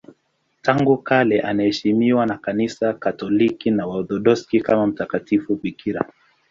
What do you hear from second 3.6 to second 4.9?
na Waorthodoksi kama